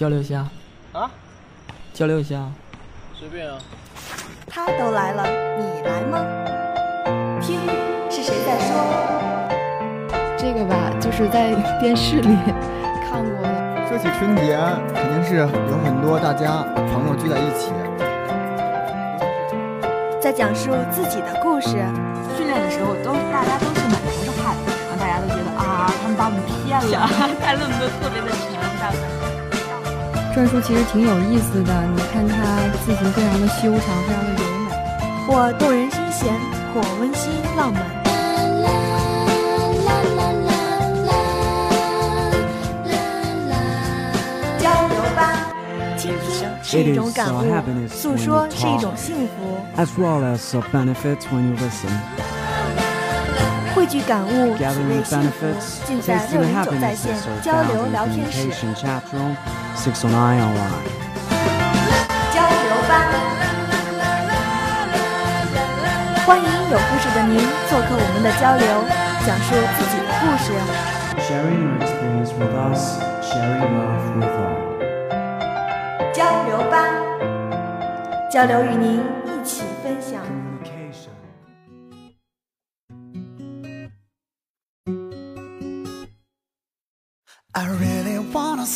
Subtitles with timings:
[0.00, 0.46] 交流一下
[0.94, 1.10] 啊，
[1.92, 2.50] 交流一下，
[3.12, 3.58] 随便啊。
[4.46, 5.26] 他都来了，
[5.58, 6.24] 你来吗？
[7.38, 7.60] 听，
[8.08, 8.80] 是谁在说？
[10.38, 12.34] 这个吧，就是在电视里
[13.04, 13.88] 看过的。
[13.90, 14.58] 说起春节，
[14.94, 15.46] 肯定是有
[15.84, 16.64] 很多大家
[16.94, 17.70] 朋友聚在一起，
[20.18, 21.76] 在讲述自己的故事。
[22.38, 27.06] 训练的时候，都大家都是满头的汗，然后大家都觉得啊，他们把我们骗了，
[27.38, 28.88] 带了那么多特别的沉，大
[30.34, 32.36] 篆书其实挺有意思的，你看它
[32.84, 34.70] 字形非常的修长，非常的柔美，
[35.26, 36.32] 或动人心弦，
[36.72, 37.82] 或温馨浪漫。
[44.60, 45.20] 交流吧，
[45.96, 47.38] 倾听是一种感悟，
[47.88, 49.58] 诉说是一种幸福。
[49.76, 51.90] as well as uh, benefits when you listen.
[53.80, 55.46] 汇聚感悟，体味幸福，
[55.86, 58.50] 尽在六零九在线交流聊天室。
[58.50, 59.34] room,
[59.74, 60.84] 609 online.
[62.30, 62.92] 交流吧，
[66.26, 68.84] 欢迎有故事的您做客我们的交流，
[69.24, 70.52] 讲述自己的故事。
[71.24, 74.60] Sharing your experience with us, sharing love with all.
[76.12, 76.84] 交流吧，
[78.30, 79.02] 交流与您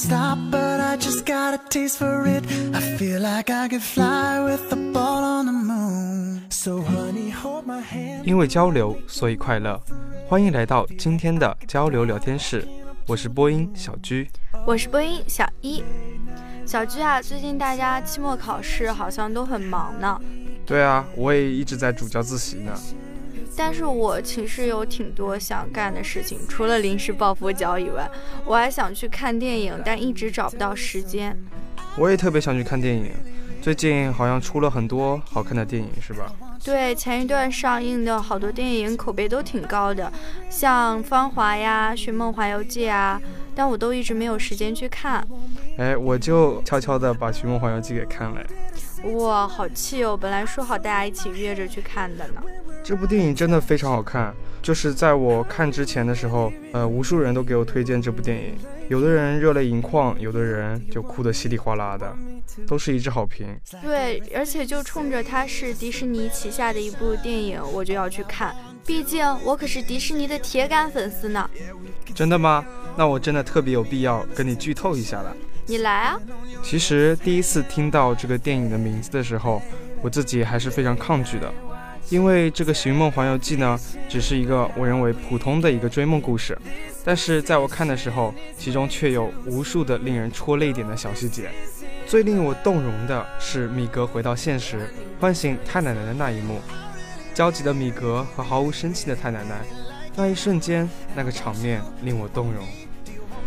[0.05, 2.45] stop, but I just got a taste for it.
[2.75, 6.43] I feel like I could fly with the ball on the moon.
[6.51, 8.25] So honey, hold my hand.
[8.25, 9.81] 因为交流，所以快乐。
[10.29, 12.69] 欢迎来到今天的交流聊天室，
[13.07, 14.29] 我是播音小居。
[14.67, 15.83] 我是播音小一。
[16.67, 20.21] 小居啊，最近大家期末考试好像都很忙呢，
[20.67, 22.73] 对啊，我也一直在主教自习呢。
[23.57, 28.11] 但是我其实有挺多想干的事情，除了临时抱佛脚以外，
[28.45, 31.39] 我还想去看电影，但一直找不到时间。
[31.97, 33.13] 我也特别想去看电影，
[33.63, 36.33] 最近好像出了很多好看的电影，是吧？
[36.65, 40.11] 对，前一段上映的好多电影口碑都挺高的，
[40.49, 43.21] 像《芳华》呀、《寻梦环游记》啊，
[43.55, 45.23] 但我都一直没有时间去看。
[45.77, 48.41] 哎，我就悄悄的把《寻梦环游记》给看了。
[49.13, 50.17] 哇，好气哦！
[50.17, 52.43] 本来说好大家一起约着去看的呢。
[52.85, 58.55] 这部电影真的非常好看，就是在我看之前的时候，呃，无数人都给我推荐这部电影，
[58.91, 62.15] 有的人热泪盈眶，有的人就哭得稀里哗啦的，
[62.67, 63.59] 都是一致好评。
[63.81, 71.49] 对，而且就冲着它是迪士尼旗下的一部电影，我就要去看，毕竟我可是迪士尼的铁杆粉丝呢。
[72.15, 72.63] 真的吗？
[72.99, 75.35] 那我真的特别有必要跟你剧透一下了。
[75.67, 76.21] 你来啊！
[76.63, 79.63] 其实第一次听到这个电影的名字的时候，
[80.03, 81.51] 我自己还是非常抗拒的，
[82.11, 83.79] 因为这个《寻梦环游记》呢，
[84.09, 86.57] 只是一个我认为普通的一个追梦故事，
[87.05, 91.51] 但是在我看的时候，其中却有无数的令人戳泪点的小细节。
[92.07, 94.89] 最令我动容的是米格回到现实，
[95.19, 96.61] 唤醒太奶奶的那一幕，
[97.33, 99.63] 焦急的米格和毫无生气的太奶奶，
[100.15, 102.63] 那一瞬间，那个场面令我动容。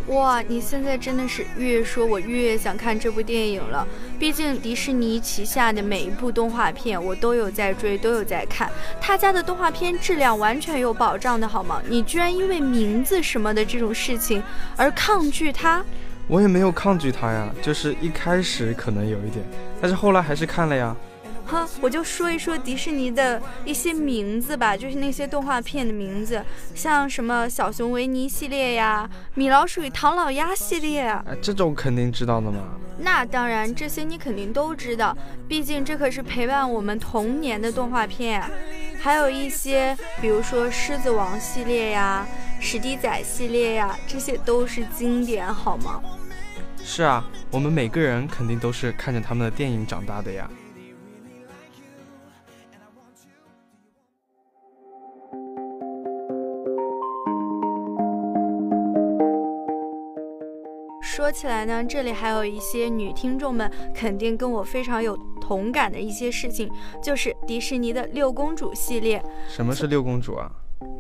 [0.08, 3.86] 哇，你现在真的是越说我越想看这部电影了。
[4.18, 8.72] 毕竟迪士尼旗下的每一部动画片我都有在追，都有在看。
[9.02, 11.82] 他家的动画片质量完全有保障的好吗？
[11.90, 14.42] 你居然因为名字什么的这种事情
[14.78, 15.84] 而抗拒它？
[16.28, 19.44] 我也没有抗拒它呀，就是一开始可能有一点，
[19.82, 20.96] 但是后来还是看了呀。
[21.48, 26.44] 哼，我就说一说迪士尼的一些名字吧，就是那些动画片的名字，
[26.76, 31.24] 像什么小熊维尼系列呀、米老鼠与唐老鸭系列啊。
[31.28, 32.60] 哎，这种肯定知道的嘛。
[33.00, 35.16] 那当然，这些你肯定都知道，
[35.48, 38.50] 毕竟这可是陪伴我们童年的动画片啊。
[39.00, 42.28] 还有一些，比如说狮子王系列呀、
[42.60, 46.02] 史迪仔系列呀，这些都是经典，好吗？
[46.84, 50.50] 是啊，我们每个人肯定都是看着他们的电影长大的呀。
[61.28, 66.72] 说起来呢，这里还有一些女听众们肯定跟我非常有同感的一些事情，
[67.04, 69.22] 就是迪士尼的六公主系列。
[69.50, 70.50] 什么是六公主啊？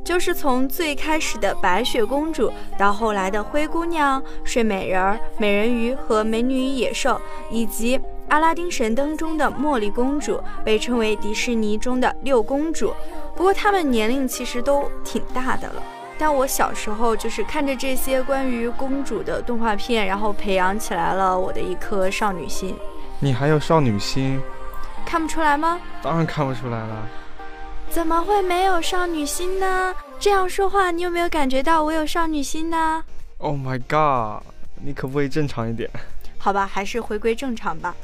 [0.03, 7.17] 就是从最开始的白雪公主，到后来的灰姑娘、睡美人儿、美人鱼和美女与野兽，
[7.49, 7.97] 以及
[8.27, 12.93] 阿拉丁神灯中的茉莉公主，被称为迪士尼中的六公主。
[13.33, 15.81] 不过她们年龄其实都挺大的了。
[16.17, 22.75] 但我小时候就是看着这些关于公主的动画片，然后培养起来了我的一颗少女心。
[23.19, 24.41] 你还有少女心？
[25.05, 25.79] 看不出来吗？
[26.01, 27.07] 当然看不出来了。
[27.89, 29.95] 怎么会没有少女心呢？
[30.19, 33.03] 这样说话，你有没有感觉到我有少女心呢
[33.37, 34.43] ？Oh my god！
[34.83, 35.89] 你可不可以正常一点？
[36.37, 37.95] 好吧，还是回归正常吧。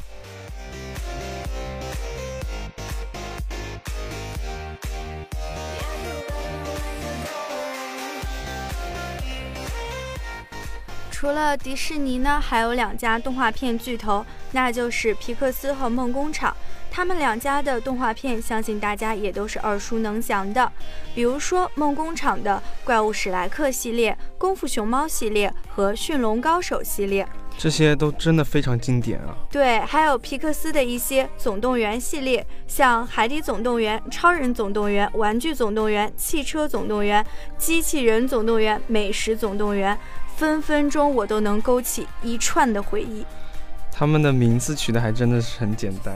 [11.23, 16.53] 除了迪士尼呢，还有两家动画片巨头，那就是皮克斯和梦工厂。
[16.91, 20.69] 他们两家的动画片，相信大家也都是耳熟能详的。
[21.15, 27.25] 比如说梦工厂的《怪物史莱克》系列、《功夫熊猫》系列和《驯龙高手》系列，
[27.57, 29.33] 这些都真的非常经典啊。
[29.49, 37.23] 对，还有皮克斯的一些总动员系列，像《海底总动员》《超人总动员》《玩具总动员》《汽车总动员》
[37.57, 39.95] 《机器人总动员》《美食总动员》。
[40.44, 43.25] 分分钟我都能勾起一串的回忆。
[43.90, 46.13] 他们的名字取的还真的是很简单。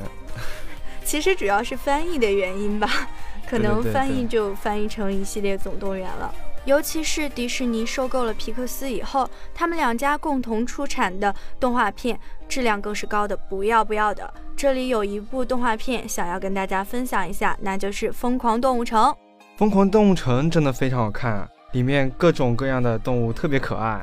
[1.05, 2.89] 其实主要是翻译的原因吧，
[3.49, 6.33] 可能翻译就翻译成一系列总动员了。
[6.65, 12.19] 尤其是迪士尼收购了皮克斯以后，他们两家共同出产的动画片
[12.49, 14.33] 质量更是高的不要不要的。
[14.57, 19.05] 这里有一部动画片想要跟大家分享一下，那就是《疯狂动物城》。
[19.55, 21.49] 《疯狂动物城》真的非常好看。
[21.73, 24.01] 里面各种各样的动物特别可爱，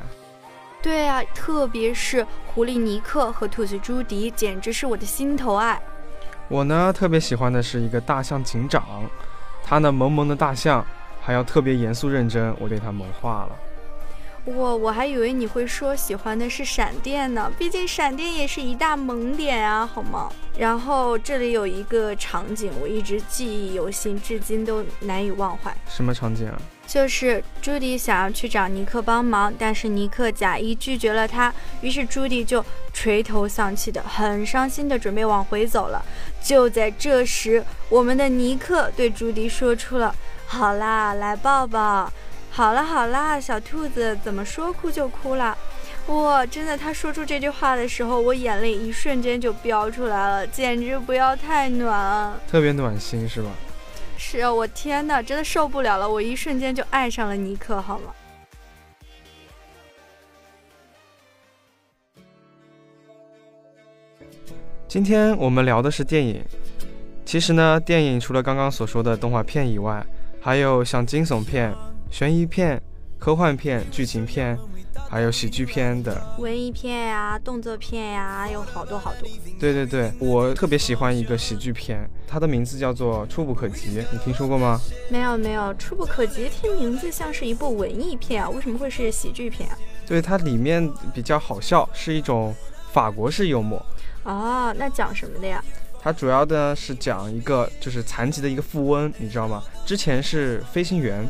[0.83, 5.81] 对啊，特别是狐狸尼克和兔子朱迪，简直是我的心头爱。
[6.47, 8.85] 我呢特别喜欢的是一个大象警长，
[9.63, 10.85] 他那萌萌的大象
[11.19, 13.51] 还要特别严肃认真，我对他萌化了。
[14.45, 20.31] 我我还以为你会说喜欢的是闪电呢，毕竟闪电也是一大萌点啊，好吗？
[20.55, 25.75] 然后这里有一个场景，我一直记忆犹新，至今都难以忘怀。
[25.87, 26.61] 什么场景啊？
[26.87, 36.03] 就是朱迪想要去找尼克帮忙，但是尼克假意拒绝了他，于是朱迪就垂头丧气的、很伤心的准备往回走了。
[36.41, 40.15] 就在这时，我们的尼克对朱迪说出了
[40.45, 42.11] ：“好啦，来抱抱。”
[42.51, 45.57] 好啦好啦，小兔子怎么说哭就哭啦？
[46.07, 53.49] 哇，真的，他说出这句话的时候，我眼泪一瞬间就飙出来了，简直不要太暖，特别暖心是吧？
[54.17, 58.13] 是啊，我天哪，真的受不了了，我一瞬间就爱上了尼克，好吗？
[64.87, 66.43] 今天我们聊的是电影，
[67.25, 70.05] 其实呢，电影除了刚刚所说的动画片以外，
[70.41, 71.73] 还有像惊悚片。
[72.11, 72.81] 悬疑片、
[73.19, 74.57] 科幻片、剧情片，
[75.09, 79.29] 还有喜剧片的文艺片呀、动作片呀，有好多好多。
[79.59, 84.79] 对对对，我特别喜欢一个喜剧片，它的名字叫做《触不可及》，你听说过吗？
[85.09, 89.77] 没有没有，《触不可及》听名字像是一部文艺片啊，为什么会是喜剧片啊？
[90.07, 92.53] 对，它里面比较好笑，是一种
[92.91, 93.83] 法国式幽默。
[94.23, 95.63] 哦，那讲什么的呀？
[96.01, 99.63] 它主要的是讲一个就是残疾的一个富翁，你知道吗？
[99.85, 101.25] 之前是飞行员。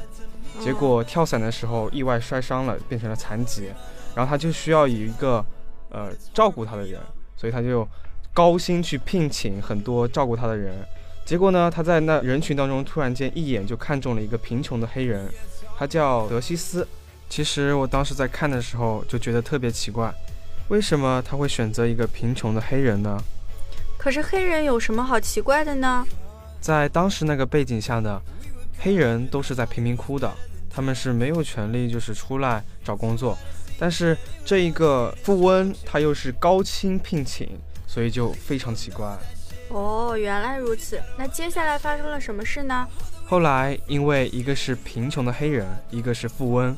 [0.61, 3.69] 结果跳伞的时候意外摔伤了，变成了残疾，
[4.15, 5.45] 然后他就需要有一个
[5.89, 6.99] 呃照顾他的人，
[7.35, 7.87] 所以他就
[8.33, 10.73] 高薪去聘请很多照顾他的人。
[11.25, 15.27] 结果呢，他在那人群当中突然间一眼就看中了一个贫穷的黑人，
[15.77, 16.87] 他叫德西斯。
[17.27, 20.13] 其实我当时在看的时候就觉得特别奇怪，
[20.69, 23.19] 为什么他会选择一个贫穷的黑人呢？
[23.97, 26.05] 可是黑人有什么好奇怪的呢？
[26.61, 28.21] 在当时那个背景下呢？
[28.79, 30.31] 黑人都是在贫民窟的，
[30.69, 33.37] 他们是没有权利就是出来找工作，
[33.79, 37.49] 但是这一个富翁他又是高薪聘请，
[37.87, 39.17] 所以就非常奇怪。
[39.69, 41.01] 哦，原来如此。
[41.17, 42.87] 那接下来发生了什么事呢？
[43.25, 46.77] 后来因为一个是贫穷的黑人，一个是富翁，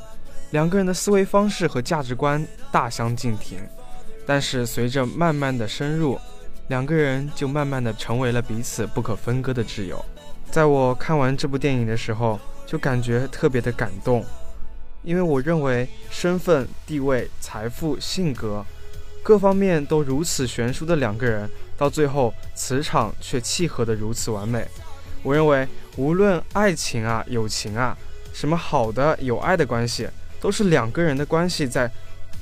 [0.51, 3.59] 两个人的思维方式和价值观大相径庭，
[4.25, 6.17] 但是随着慢慢的深入，
[6.69, 10.03] 两个人就慢慢的成为了彼此不可分割的挚友。
[10.49, 14.25] 在我看完这部电影的时候，就感觉特别的感动，
[15.03, 18.65] 因为我认为身份、地位、财富、性格，
[19.21, 24.65] 各方面都如此悬殊的两个人，到最后磁场却契合的如此完美。
[25.21, 27.95] 我认为，无论爱情啊、友情啊，
[28.33, 30.07] 什么好的有爱的关系，
[30.39, 31.91] 都是两个人的关系在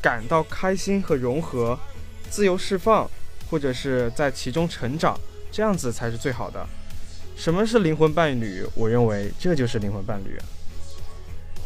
[0.01, 1.77] 感到开心和融合、
[2.29, 3.09] 自由释放，
[3.50, 5.19] 或者是在其中成长，
[5.51, 6.65] 这样子才是最好的。
[7.36, 8.65] 什么是灵魂伴侣？
[8.74, 10.38] 我认为这就是灵魂伴侣。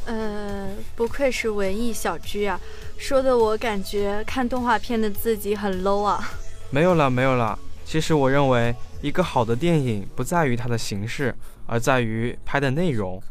[0.05, 2.59] 呃，不愧是文艺小居啊，
[2.97, 6.31] 说的我感觉看动画片的自己很 low 啊。
[6.71, 7.57] 没有了，没有了。
[7.85, 11.33] 其实我认为，一个好的电影不在于它的形式，
[11.67, 13.21] 而在于拍的内容。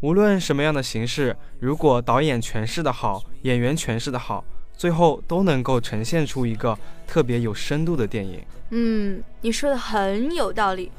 [0.00, 4.44] 无论什么样的形式，如果导演诠释的好，演员诠释的好，
[4.76, 8.40] 最后都能够呈现出一个特别有深度的电影。
[8.70, 10.92] 嗯，你说的很有道理。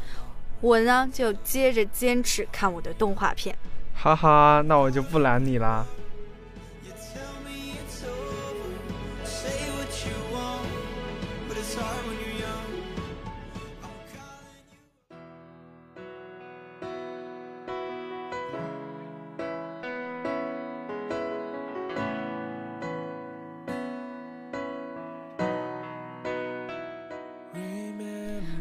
[0.61, 3.55] 我呢，就接着坚持看我的动画片。
[3.93, 5.85] 哈哈，那我就不拦你啦。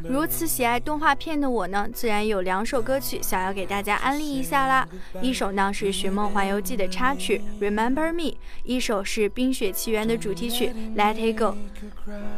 [0.04, 4.88] 如此喜爱动画片的我呢，自然有两首歌曲想要给大家安利一下啦。
[5.20, 8.22] 一首呢是《寻梦环游记》的插曲《Remember Me》，
[8.64, 11.46] 一首是《冰雪奇缘》的主题曲《Let It Go》，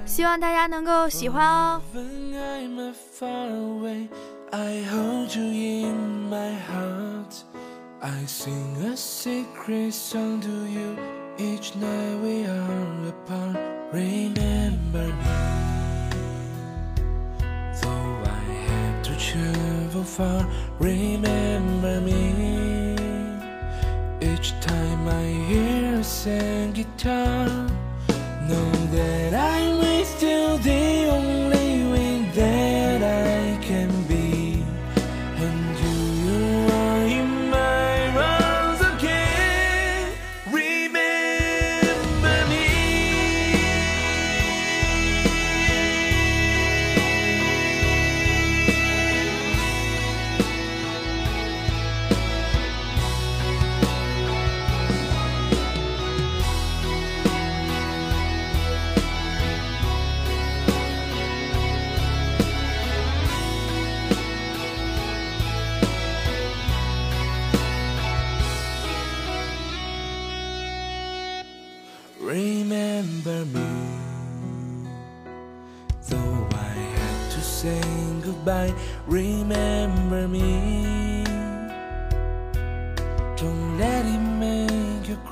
[0.05, 1.81] 希望大家能够喜欢哦。
[4.53, 7.45] I hold you in my heart.
[8.01, 10.97] I sing a secret song to you
[11.39, 13.57] each night we are apart.
[13.93, 15.70] Remember me.
[19.31, 20.45] Travel far,
[20.81, 22.97] remember me.
[24.21, 27.47] Each time I hear a sad guitar,
[28.49, 29.81] know that I'm
[30.21, 31.30] you, the only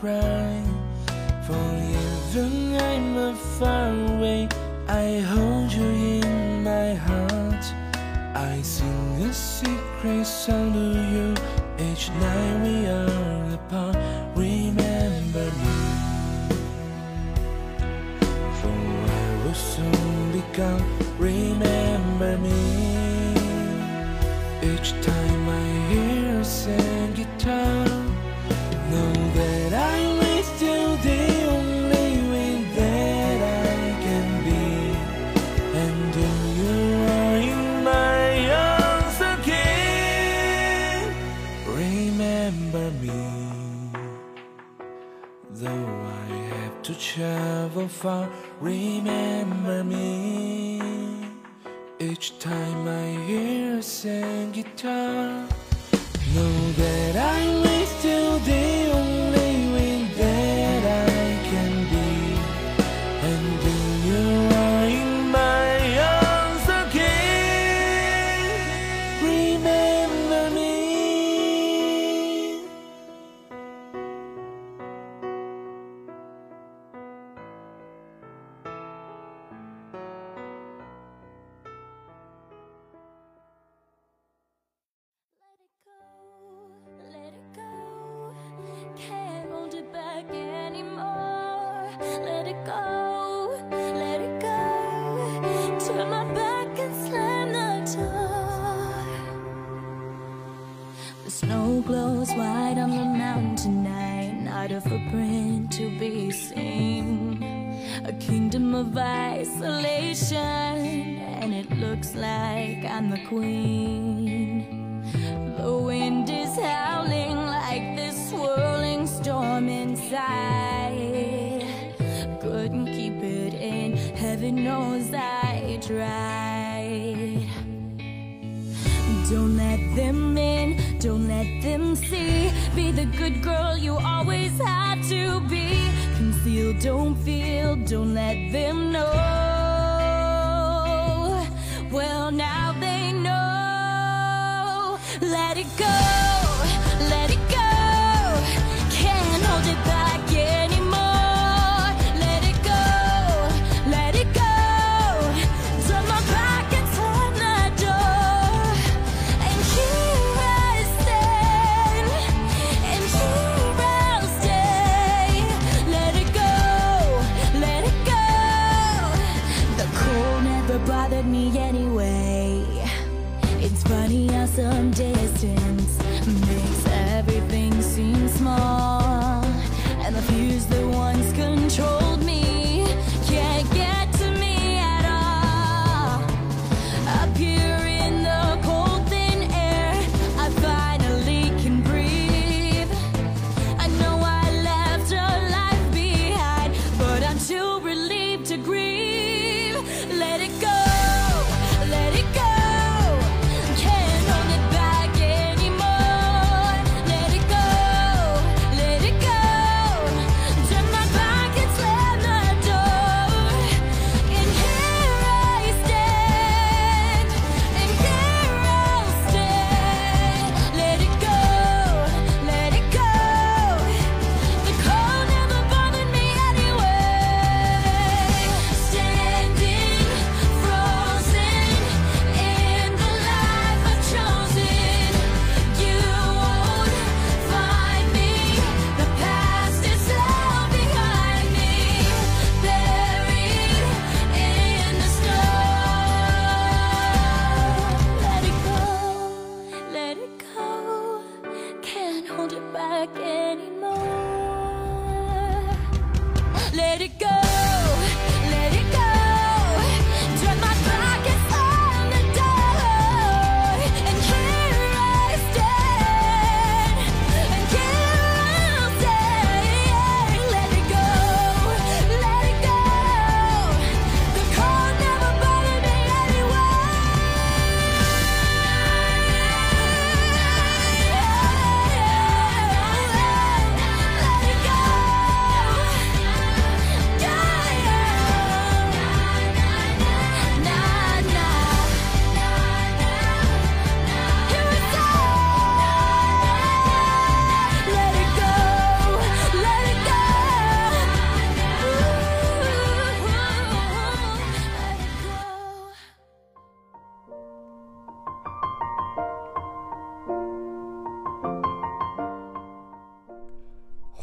[0.00, 0.62] cry.
[1.46, 4.48] For even I'm a far away,
[4.86, 5.90] I hold you
[6.22, 7.64] in my heart.
[8.34, 11.26] I sing a secret song to you
[11.90, 13.96] each night we are apart.
[14.36, 15.78] Remember me.
[18.58, 18.78] For
[19.18, 20.86] I will soon be gone.
[21.18, 22.60] Remember me.
[24.62, 26.07] Each time I hear
[45.60, 50.80] Though I have to travel far, remember me.
[51.98, 55.48] Each time I hear a sad guitar,
[56.32, 57.67] know that I'm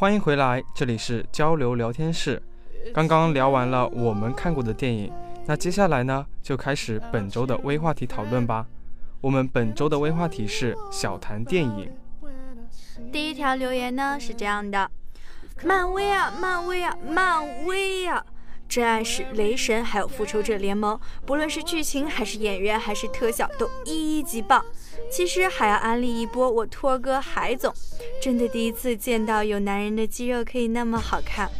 [0.06, 2.40] 欢迎回来，这里是交流聊天室。
[2.94, 5.12] 刚刚聊完了我们看过的电影，
[5.46, 8.68] 那接下来呢，就开始本周的微话题讨论吧。
[9.20, 11.90] 我们本周的微话题是小谈电影。
[13.10, 14.88] 第一条留言呢是这样的：
[15.64, 18.24] 漫威啊，漫威啊，漫威啊！
[18.68, 24.64] 真爱是雷神，还有复仇者联盟，不论是剧情还是演员还是特效，都一级棒。
[25.10, 27.72] 其实还要安利一波我托哥海总，
[28.20, 31.50] 真的第一次见到有男人的肌肉可以那么好看。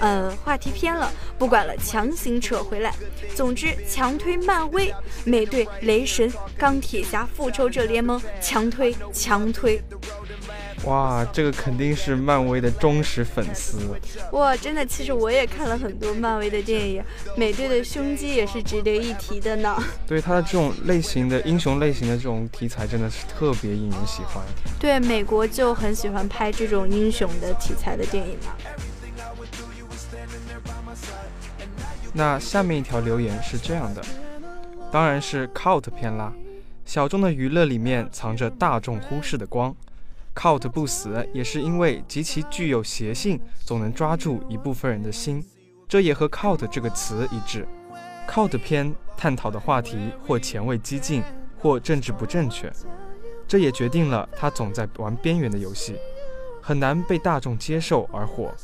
[0.00, 2.94] 呃，话题偏了，不管了，强行扯回来。
[3.34, 9.82] 总之，强推漫威，美队、雷神、钢铁侠、复仇者联盟，强推强推。
[10.88, 13.78] 哇，这个肯定是漫威的忠实粉丝。
[14.32, 17.04] 哇，真的，其实我也看了很多漫威的电影，
[17.36, 19.76] 美队的胸肌也是值得一提的呢。
[20.06, 24.42] 对他的这种类型的英雄类型的这种题材，真的是特别引人喜欢。
[24.80, 28.54] 对，美国就很喜欢拍这种英雄的题材的电影嘛。
[32.14, 34.02] 那下面一条留言是这样的，
[34.90, 36.32] 当然是 cult 片啦。
[36.86, 39.76] 小众的娱乐里面藏着大众忽视的光。
[40.38, 45.44] Cult 不死也是因为极其具有邪性，总能抓住一部分人的心。
[45.88, 47.66] 这也和 cult 这个词一致。
[48.30, 51.24] cult 片探讨的话题或前卫激进，
[51.58, 52.72] 或政治不正确，
[53.48, 55.96] 这也决定了它总在玩边缘的游戏，
[56.62, 58.54] 很难被大众接受而火。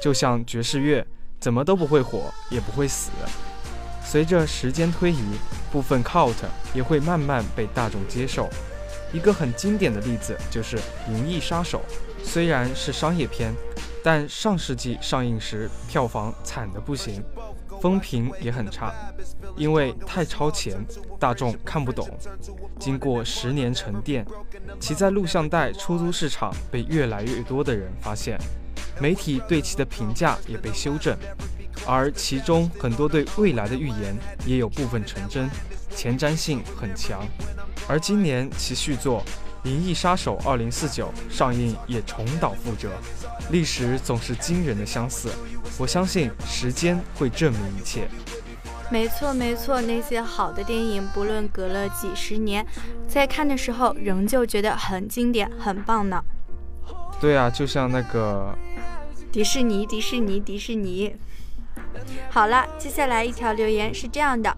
[0.00, 1.06] 就像爵士乐，
[1.38, 3.10] 怎么都不会火，也不会死。
[4.02, 5.22] 随着时间推移，
[5.70, 6.32] 部分 cult
[6.72, 8.48] 也会慢慢被大众接受。
[9.12, 10.76] 一个很经典的例子就是
[11.08, 11.82] 《银翼杀手》，
[12.24, 13.54] 虽然是商业片，
[14.02, 17.22] 但上世纪上映时票房惨得不行，
[17.80, 18.92] 风评也很差，
[19.56, 20.76] 因为太超前，
[21.18, 22.08] 大众看不懂。
[22.78, 24.26] 经过十年沉淀，
[24.80, 28.38] 其在录像带出租市场被越来越多的人发现，
[28.98, 31.16] 媒体对其的评价也被修正，
[31.86, 35.48] 而其中很多对未来的预言也有部分成真，
[35.94, 37.24] 前瞻性很强。
[37.88, 39.24] 而今年其续作
[39.68, 40.70] 《银翼杀手2049》
[41.30, 42.90] 上映也重蹈覆辙，
[43.50, 45.30] 历史总是惊人的相似。
[45.78, 48.08] 我相信时间会证明一切。
[48.90, 52.66] 没错没错，那些好的电影，不论隔了几十年，
[53.08, 56.22] 在看的时候仍旧觉得很经典、很棒呢。
[57.20, 58.54] 对啊，就像那个
[59.30, 61.16] 迪士尼，迪士尼，迪士尼。
[62.30, 64.54] 好了，接下来一条留言是这样的。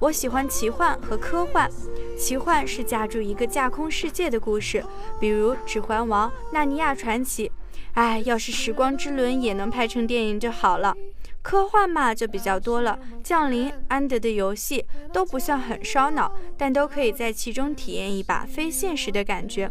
[0.00, 1.68] 我喜欢奇幻和科幻，
[2.16, 4.84] 奇幻是架住一个架空世界的故事，
[5.18, 7.48] 比如《指环王》《纳尼亚传奇》。
[7.94, 10.94] 哎，要是《时光之轮》也能拍成电影就好了。
[11.42, 19.68] 科幻嘛，就比较多了，《降临》《安德的游戏》都不算很烧脑，但都可以在其中体验一把非现实的感觉。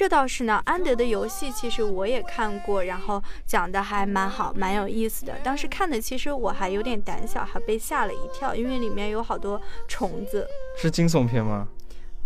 [0.00, 5.34] 这倒是呢，《安德的游戏》其实我也看过，然后讲的还蛮好，蛮有意思的。
[5.42, 10.48] 当时看的其实我还有点胆小，还被吓了一跳，因为里面有好多虫子。
[10.74, 11.68] 是惊悚片吗？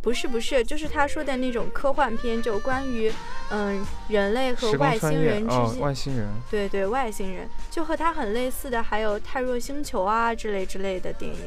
[0.01, 3.13] 不是不是，就是他说的那种科幻片，就关于
[3.51, 11.41] 嗯人类和外星人之间，外星人，对对，外星人，就和他很类似的，还有泰若星球啊之类之类的电影。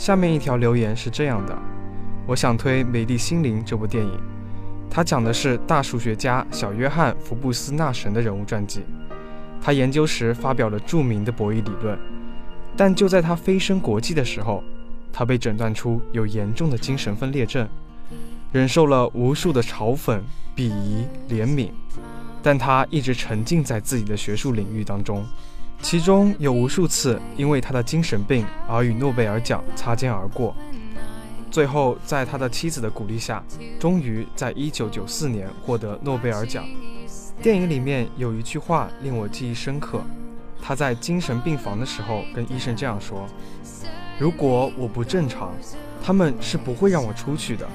[0.00, 1.54] 下面一条留言是这样的：
[2.26, 4.18] 我想推《美丽心灵》这部电影。
[4.88, 8.80] 它讲的是大数学家小约翰·福布斯纳神的人物传记。
[9.60, 11.98] 他研究时发表了著名的博弈理论，
[12.74, 14.64] 但就在他飞升国际的时候，
[15.12, 17.68] 他被诊断出有严重的精神分裂症，
[18.52, 20.18] 忍受了无数的嘲讽、
[20.56, 21.68] 鄙夷、怜悯，
[22.42, 25.26] 但他一直沉浸在自己的学术领域当中，
[25.82, 30.54] 其中有无数次因为他的精神病而与诺贝尔奖擦肩而过。
[31.50, 33.42] 最后，在他的妻子的鼓励下，
[33.78, 36.64] 终于在一九九四年获得诺贝尔奖。
[37.42, 40.00] 电影里面有一句话令我记忆深刻，
[40.62, 43.26] 他在精神病房的时候跟医生这样说
[44.16, 45.52] ：“如果我不正常，
[46.00, 47.66] 他们是不会让我出去的。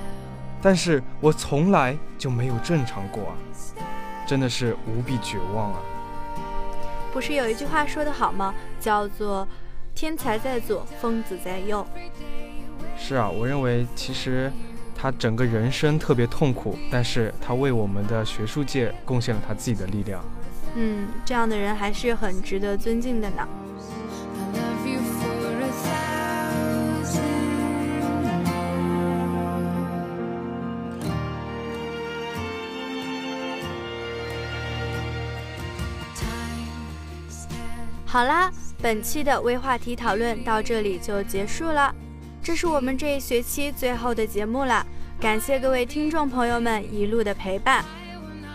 [0.62, 3.36] 但是我从来就没有正常过啊，
[4.26, 5.80] 真的是无比绝望啊！”
[7.16, 8.54] 不是有一句话说得好吗？
[8.78, 9.48] 叫做
[9.96, 11.88] “天才在左，疯子在右”。
[13.00, 14.52] 是啊，我认为其实
[14.94, 20.22] 他整个人生特别痛苦，但是他为我们的学术界贡献了他自己的力量。
[20.76, 23.48] 嗯，这样的人还是很值得尊敬的呢。
[38.16, 38.50] 好啦。
[38.82, 41.94] 本期的微话题讨论到这里就结束了，
[42.42, 44.88] 这是我们这一学期最后的节目了。
[45.20, 47.84] 感谢各位听众朋友们一路的陪伴，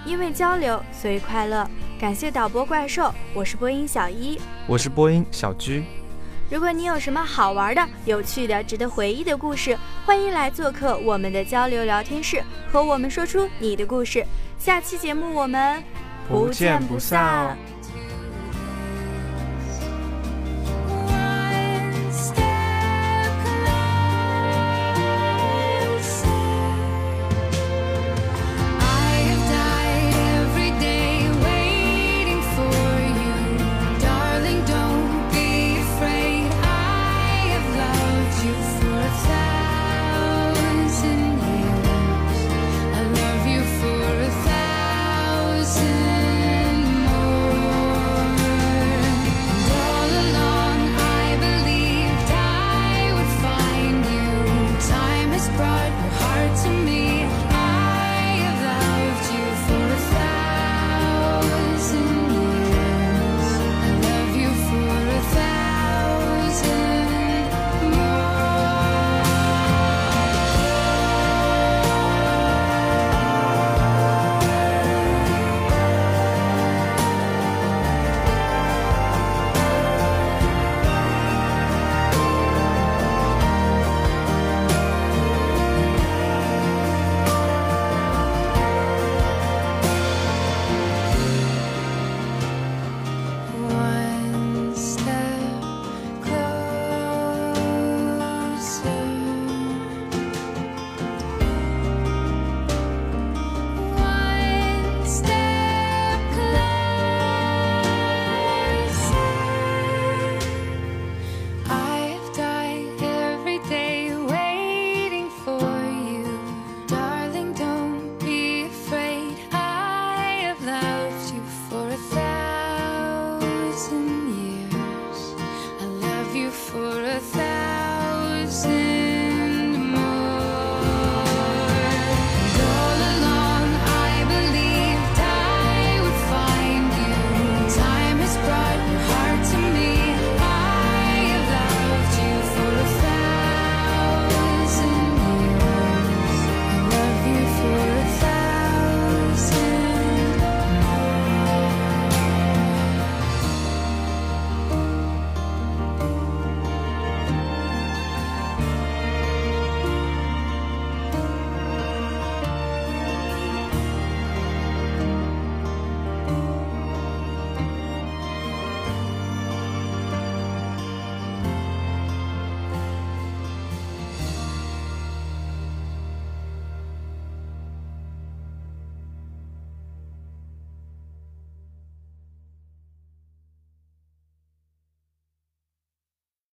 [0.06, 1.68] 因为交流所以快乐。
[2.00, 5.84] 感谢导播怪兽，我是播音小一，我是播音小居。
[6.50, 12.42] 如果你有什么好玩的、有趣的、值得回忆的故事，欢迎来做客我们的交流聊天室，
[12.72, 14.24] 和我们说出你的故事。
[14.58, 15.84] 下期节目我们
[16.26, 17.58] 不见不散。